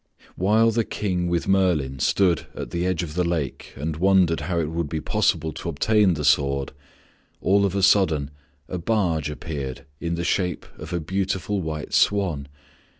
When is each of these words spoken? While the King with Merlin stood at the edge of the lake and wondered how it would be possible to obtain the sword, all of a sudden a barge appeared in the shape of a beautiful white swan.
While 0.35 0.71
the 0.71 0.83
King 0.83 1.27
with 1.27 1.47
Merlin 1.47 1.99
stood 1.99 2.47
at 2.55 2.71
the 2.71 2.87
edge 2.87 3.03
of 3.03 3.13
the 3.13 3.23
lake 3.23 3.71
and 3.75 3.97
wondered 3.97 4.39
how 4.39 4.57
it 4.59 4.71
would 4.71 4.89
be 4.89 4.99
possible 4.99 5.53
to 5.53 5.69
obtain 5.69 6.15
the 6.15 6.25
sword, 6.25 6.71
all 7.39 7.67
of 7.67 7.75
a 7.75 7.83
sudden 7.83 8.31
a 8.67 8.79
barge 8.79 9.29
appeared 9.29 9.85
in 9.99 10.15
the 10.15 10.23
shape 10.23 10.65
of 10.79 10.91
a 10.91 10.99
beautiful 10.99 11.61
white 11.61 11.93
swan. 11.93 12.47